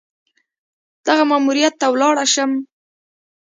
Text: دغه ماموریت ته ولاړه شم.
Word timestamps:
دغه 1.05 1.23
ماموریت 1.29 1.73
ته 1.81 1.87
ولاړه 1.93 2.25
شم. 2.33 2.51